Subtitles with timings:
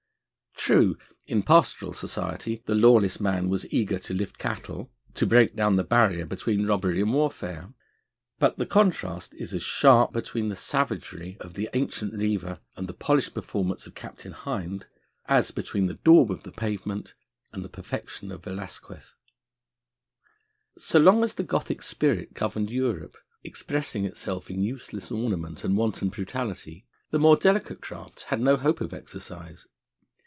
[0.63, 0.95] True,
[1.25, 5.83] in pastoral society, the lawless man was eager to lift cattle, to break down the
[5.83, 7.73] barrier between robbery and warfare.
[8.37, 12.93] But the contrast is as sharp between the savagery of the ancient reiver and the
[12.93, 14.85] polished performance of Captain Hind
[15.25, 17.15] as between the daub of the pavement
[17.51, 19.15] and the perfection of Velasquez.
[20.77, 26.09] So long as the Gothic spirit governed Europe, expressing itself in useless ornament and wanton
[26.09, 29.65] brutality, the more delicate crafts had no hope of exercise.